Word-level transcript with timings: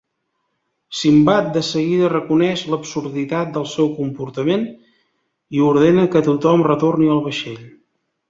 Simbad 0.99 1.49
de 1.57 1.61
seguida 1.67 2.07
reconeix 2.13 2.63
l'absurditat 2.73 3.53
del 3.57 3.67
seu 3.73 3.91
comportament 3.99 4.65
i 5.59 5.63
ordena 5.69 6.07
que 6.15 6.23
tothom 6.31 6.65
retorni 6.69 7.13
al 7.17 7.23
vaixell. 7.29 7.63